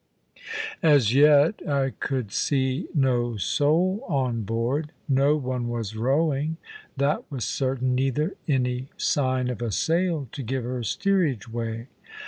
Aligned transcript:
As 0.81 1.13
yet 1.13 1.59
I 1.69 1.91
could 1.91 2.31
see 2.31 2.87
no 2.95 3.37
soul 3.37 4.03
on 4.07 4.41
board. 4.41 4.93
No 5.07 5.35
one 5.35 5.67
was 5.69 5.95
rowing, 5.95 6.57
that 6.97 7.31
was 7.31 7.45
certain, 7.45 7.93
neither 7.93 8.33
any 8.47 8.89
sign 8.97 9.47
of 9.51 9.61
a 9.61 9.71
sail 9.71 10.27
to 10.31 10.41
give 10.41 10.63
her 10.63 10.81
steerage 10.81 11.47
way. 11.47 11.85